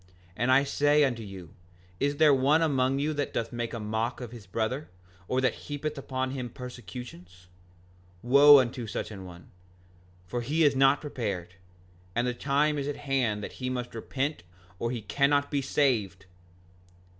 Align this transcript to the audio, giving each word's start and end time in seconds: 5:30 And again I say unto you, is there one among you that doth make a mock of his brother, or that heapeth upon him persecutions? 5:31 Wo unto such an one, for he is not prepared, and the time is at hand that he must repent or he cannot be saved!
5:30 0.29 0.31
And 0.37 0.49
again 0.49 0.49
I 0.49 0.63
say 0.63 1.03
unto 1.03 1.21
you, 1.21 1.53
is 1.99 2.17
there 2.17 2.33
one 2.33 2.63
among 2.63 2.97
you 2.97 3.13
that 3.13 3.35
doth 3.35 3.53
make 3.53 3.71
a 3.71 3.79
mock 3.79 4.19
of 4.19 4.31
his 4.31 4.47
brother, 4.47 4.89
or 5.27 5.41
that 5.41 5.67
heapeth 5.69 5.95
upon 5.95 6.31
him 6.31 6.49
persecutions? 6.49 7.49
5:31 8.23 8.29
Wo 8.31 8.57
unto 8.57 8.87
such 8.87 9.11
an 9.11 9.25
one, 9.25 9.51
for 10.25 10.41
he 10.41 10.63
is 10.63 10.75
not 10.75 11.01
prepared, 11.01 11.53
and 12.15 12.25
the 12.25 12.33
time 12.33 12.79
is 12.79 12.87
at 12.87 12.97
hand 12.97 13.43
that 13.43 13.51
he 13.61 13.69
must 13.69 13.93
repent 13.93 14.41
or 14.79 14.89
he 14.89 15.03
cannot 15.03 15.51
be 15.51 15.61
saved! 15.61 16.25